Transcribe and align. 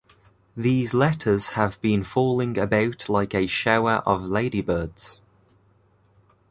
These 0.57 0.95
letters 0.95 1.49
have 1.49 1.79
been 1.79 2.03
falling 2.03 2.57
about 2.57 3.07
like 3.07 3.35
a 3.35 3.45
shower 3.45 3.97
of 3.97 4.23
ladybirds. 4.23 5.21